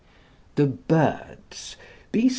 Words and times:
'The 0.55 0.65
Birds,' 0.65 1.75
B. 2.11 2.29